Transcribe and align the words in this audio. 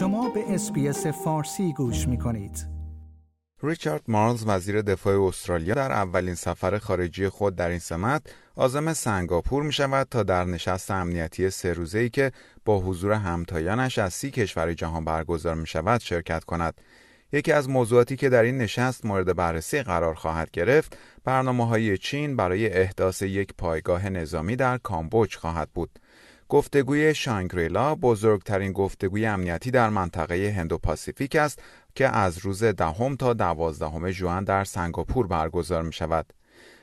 شما 0.00 0.28
به 0.28 0.54
SBS 0.54 1.06
فارسی 1.06 1.72
گوش 1.72 2.08
می 2.08 2.18
کنید. 2.18 2.66
ریچارد 3.62 4.02
مارلز 4.08 4.44
وزیر 4.46 4.82
دفاع 4.82 5.22
استرالیا 5.22 5.74
در 5.74 5.92
اولین 5.92 6.34
سفر 6.34 6.78
خارجی 6.78 7.28
خود 7.28 7.56
در 7.56 7.68
این 7.68 7.78
سمت 7.78 8.22
عازم 8.56 8.92
سنگاپور 8.92 9.62
می 9.62 9.72
شود 9.72 10.06
تا 10.10 10.22
در 10.22 10.44
نشست 10.44 10.90
امنیتی 10.90 11.50
سه 11.50 11.72
روزه 11.72 11.98
ای 11.98 12.10
که 12.10 12.32
با 12.64 12.80
حضور 12.80 13.12
همتایانش 13.12 13.98
از 13.98 14.14
سی 14.14 14.30
کشور 14.30 14.72
جهان 14.72 15.04
برگزار 15.04 15.54
می 15.54 15.66
شود 15.66 16.00
شرکت 16.00 16.44
کند. 16.44 16.80
یکی 17.32 17.52
از 17.52 17.68
موضوعاتی 17.68 18.16
که 18.16 18.28
در 18.28 18.42
این 18.42 18.58
نشست 18.58 19.04
مورد 19.04 19.36
بررسی 19.36 19.82
قرار 19.82 20.14
خواهد 20.14 20.50
گرفت 20.50 20.96
برنامه 21.24 21.66
های 21.66 21.98
چین 21.98 22.36
برای 22.36 22.68
احداث 22.72 23.22
یک 23.22 23.54
پایگاه 23.58 24.08
نظامی 24.08 24.56
در 24.56 24.78
کامبوج 24.78 25.36
خواهد 25.36 25.68
بود. 25.74 25.90
گفتگوی 26.50 27.14
شانگریلا 27.14 27.94
بزرگترین 27.94 28.72
گفتگوی 28.72 29.26
امنیتی 29.26 29.70
در 29.70 29.88
منطقه 29.88 30.54
هندو 30.56 30.78
پاسیفیک 30.78 31.36
است 31.36 31.62
که 31.94 32.08
از 32.08 32.38
روز 32.38 32.64
دهم 32.64 33.16
تا 33.16 33.32
دوازدهم 33.32 34.10
ژوئن 34.10 34.44
در 34.44 34.64
سنگاپور 34.64 35.26
برگزار 35.26 35.82
می 35.82 35.92
شود. 35.92 36.32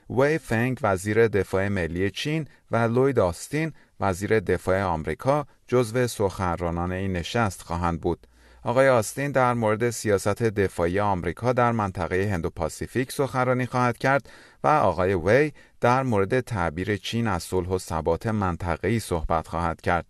وی 0.09 0.37
فنگ 0.37 0.79
وزیر 0.83 1.27
دفاع 1.27 1.67
ملی 1.67 2.11
چین 2.11 2.47
و 2.71 2.77
لوید 2.77 3.19
آستین 3.19 3.73
وزیر 3.99 4.39
دفاع 4.39 4.83
آمریکا 4.83 5.47
جزو 5.67 6.07
سخنرانان 6.07 6.91
این 6.91 7.13
نشست 7.13 7.61
خواهند 7.61 8.01
بود. 8.01 8.27
آقای 8.63 8.89
آستین 8.89 9.31
در 9.31 9.53
مورد 9.53 9.89
سیاست 9.89 10.43
دفاعی 10.43 10.99
آمریکا 10.99 11.53
در 11.53 11.71
منطقه 11.71 12.29
هندو 12.33 12.49
پاسیفیک 12.49 13.11
سخنرانی 13.11 13.65
خواهد 13.65 13.97
کرد 13.97 14.29
و 14.63 14.67
آقای 14.67 15.13
وی 15.13 15.51
در 15.81 16.03
مورد 16.03 16.39
تعبیر 16.39 16.97
چین 16.97 17.27
از 17.27 17.43
صلح 17.43 17.69
و 17.69 17.77
ثبات 17.77 18.27
منطقه‌ای 18.27 18.99
صحبت 18.99 19.47
خواهد 19.47 19.81
کرد. 19.81 20.05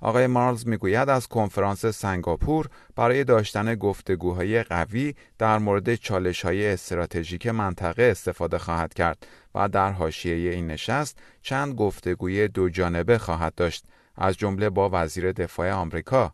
آقای 0.00 0.26
مارلز 0.26 0.66
می‌گوید 0.66 1.08
از 1.08 1.26
کنفرانس 1.26 1.86
سنگاپور 1.86 2.68
برای 2.96 3.24
داشتن 3.24 3.74
گفتگوهای 3.74 4.62
قوی 4.62 5.14
در 5.38 5.58
مورد 5.58 5.94
چالش 5.94 6.44
های 6.44 6.66
استراتژیک 6.66 7.46
منطقه 7.46 8.02
استفاده 8.02 8.58
خواهد 8.58 8.94
کرد 8.94 9.26
و 9.54 9.68
در 9.68 9.92
حاشیه 9.92 10.50
این 10.50 10.66
نشست 10.66 11.18
چند 11.42 11.74
گفتگوی 11.74 12.48
دو 12.48 12.68
جانبه 12.68 13.18
خواهد 13.18 13.54
داشت 13.54 13.84
از 14.16 14.36
جمله 14.36 14.70
با 14.70 14.90
وزیر 14.92 15.32
دفاع 15.32 15.72
آمریکا 15.72 16.32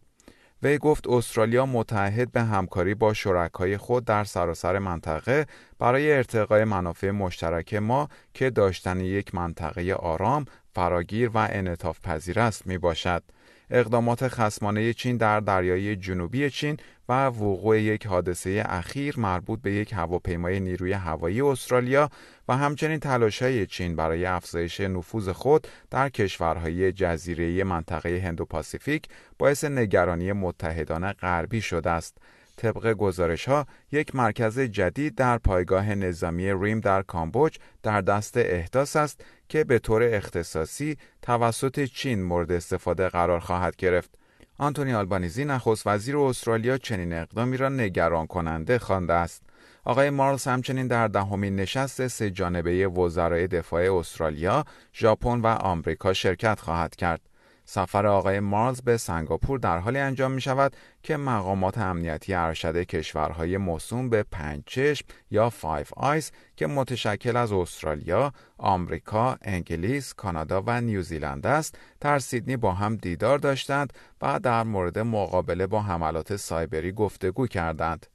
وی 0.62 0.78
گفت 0.78 1.08
استرالیا 1.08 1.66
متحد 1.66 2.32
به 2.32 2.42
همکاری 2.42 2.94
با 2.94 3.12
شرکای 3.12 3.77
خود 3.77 4.05
در 4.05 4.24
سراسر 4.24 4.78
منطقه 4.78 5.46
برای 5.78 6.12
ارتقای 6.12 6.64
منافع 6.64 7.10
مشترک 7.10 7.74
ما 7.74 8.08
که 8.34 8.50
داشتن 8.50 9.00
یک 9.00 9.34
منطقه 9.34 9.92
آرام، 9.92 10.44
فراگیر 10.74 11.30
و 11.34 11.38
انعطاف 11.38 12.00
پذیر 12.00 12.40
است 12.40 12.66
می 12.66 12.78
باشد. 12.78 13.22
اقدامات 13.70 14.28
خسمانه 14.28 14.92
چین 14.92 15.16
در 15.16 15.40
دریای 15.40 15.96
جنوبی 15.96 16.50
چین 16.50 16.77
و 17.12 17.27
وقوع 17.27 17.80
یک 17.80 18.06
حادثه 18.06 18.62
اخیر 18.66 19.20
مربوط 19.20 19.62
به 19.62 19.72
یک 19.72 19.92
هواپیمای 19.92 20.60
نیروی 20.60 20.92
هوایی 20.92 21.41
استرالیا 21.41 22.10
و 22.48 22.56
همچنین 22.56 22.98
تلاش‌های 22.98 23.66
چین 23.66 23.96
برای 23.96 24.27
افزایش 24.27 24.80
نفوذ 24.80 25.28
خود 25.28 25.68
در 25.90 26.08
کشورهای 26.08 26.92
جزیره 26.92 27.64
منطقه 27.64 28.22
هندو 28.24 28.44
پاسیفیک 28.44 29.08
باعث 29.38 29.64
نگرانی 29.64 30.33
متحدان 30.33 31.12
غربی 31.12 31.60
شده 31.60 31.90
است. 31.90 32.18
طبق 32.56 32.92
گزارش 32.92 33.48
ها 33.48 33.66
یک 33.92 34.14
مرکز 34.14 34.58
جدید 34.58 35.14
در 35.14 35.38
پایگاه 35.38 35.94
نظامی 35.94 36.52
ریم 36.52 36.80
در 36.80 37.02
کامبوج 37.02 37.56
در 37.83 38.00
دست 38.00 38.36
احداث 38.36 38.96
است 38.96 39.24
که 39.48 39.64
به 39.64 39.78
طور 39.78 40.02
اختصاصی 40.02 40.96
توسط 41.22 41.84
چین 41.84 42.22
مورد 42.22 42.52
استفاده 42.52 43.08
قرار 43.08 43.40
خواهد 43.40 43.77
گرفت. 43.77 44.21
آنتونی 44.58 44.95
آلبانیزی 44.95 45.45
نخست 45.45 45.86
وزیر 45.86 46.19
استرالیا 46.19 46.78
چنین 46.78 47.12
اقدامی 47.12 47.56
را 47.56 47.69
نگران 47.69 48.27
کننده 48.27 48.78
خوانده 48.78 49.12
است. 49.12 49.42
آقای 49.85 50.11
مارلز 50.11 50.45
همچنین 50.45 50.86
در 50.86 51.08
دهمین 51.08 51.57
نشست 51.57 52.07
سه 52.07 52.30
جانبه 52.30 52.89
وزرای 52.89 53.46
دفاع 53.46 53.96
استرالیا، 53.96 54.64
ژاپن 54.95 55.41
و 55.41 55.46
آمریکا 55.46 56.12
شرکت 56.12 56.61
خواهد 56.61 56.96
کرد. 56.96 57.20
سفر 57.64 58.06
آقای 58.06 58.40
مارلز 58.40 58.80
به 58.80 58.96
سنگاپور 58.96 59.58
در 59.58 59.78
حالی 59.78 59.98
انجام 59.98 60.33
می 60.33 60.40
شود 60.40 60.77
که 61.02 61.17
مقامات 61.17 61.78
امنیتی 61.78 62.34
ارشد 62.34 62.83
کشورهای 62.83 63.56
موسوم 63.56 64.11
به 64.11 64.23
پنج 64.23 64.62
چشم 64.67 65.06
یا 65.30 65.50
Five 65.50 65.92
Eyes 65.96 66.33
که 66.56 66.67
متشکل 66.67 67.36
از 67.36 67.52
استرالیا، 67.52 68.33
آمریکا، 68.58 69.39
انگلیس، 69.42 70.14
کانادا 70.14 70.62
و 70.67 70.80
نیوزیلند 70.80 71.46
است، 71.46 71.78
در 72.00 72.18
سیدنی 72.18 72.56
با 72.56 72.73
هم 72.73 72.96
دیدار 72.96 73.39
داشتند 73.39 73.92
و 74.23 74.40
در 74.40 74.62
مورد 74.62 74.98
مقابله 74.98 75.67
با 75.67 75.83
حملات 75.83 76.36
سایبری 76.36 76.92
گفتگو 76.92 77.46
کردند. 77.46 78.06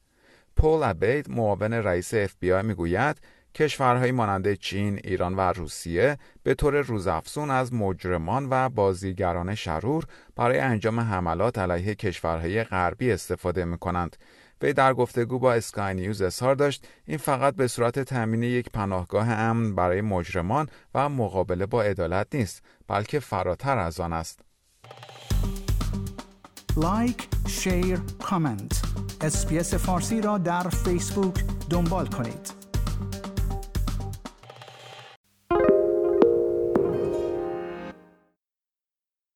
پل 0.55 0.83
ابیت 0.83 1.29
معاون 1.29 1.73
رئیس 1.73 2.13
اف‌بی‌آی 2.39 2.61
می‌گوید 2.61 3.17
کشورهایی 3.57 4.11
مانند 4.11 4.53
چین، 4.53 4.99
ایران 5.03 5.35
و 5.35 5.39
روسیه 5.39 6.17
به 6.43 6.53
طور 6.53 6.81
روزافزون 6.81 7.51
از 7.51 7.73
مجرمان 7.73 8.47
و 8.49 8.69
بازیگران 8.69 9.55
شرور 9.55 10.03
برای 10.35 10.59
انجام 10.59 10.99
حملات 10.99 11.57
علیه 11.57 11.95
کشورهای 11.95 12.63
غربی 12.63 13.11
استفاده 13.11 13.65
می 13.65 13.77
کنند. 13.77 14.17
وی 14.61 14.73
در 14.73 14.93
گفتگو 14.93 15.39
با 15.39 15.53
Sky 15.53 15.93
News 15.93 16.21
اظهار 16.21 16.55
داشت 16.55 16.87
این 17.05 17.17
فقط 17.17 17.55
به 17.55 17.67
صورت 17.67 17.99
تامین 17.99 18.43
یک 18.43 18.69
پناهگاه 18.69 19.29
امن 19.29 19.75
برای 19.75 20.01
مجرمان 20.01 20.69
و 20.95 21.09
مقابله 21.09 21.65
با 21.65 21.83
عدالت 21.83 22.35
نیست 22.35 22.63
بلکه 22.87 23.19
فراتر 23.19 23.77
از 23.77 23.99
آن 23.99 24.13
است. 24.13 24.39
like، 26.77 27.27
share، 27.47 27.99
comment. 28.21 28.81
SBS 29.21 29.73
فارسی 29.73 30.21
را 30.21 30.37
در 30.37 30.69
فیسبوک 30.69 31.43
دنبال 31.69 32.07
کنید. 32.07 32.66